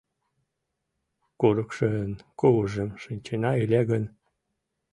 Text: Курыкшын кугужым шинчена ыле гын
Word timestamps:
Курыкшын 1.39 2.11
кугужым 2.39 2.89
шинчена 3.01 3.51
ыле 3.63 3.81
гын 3.89 4.03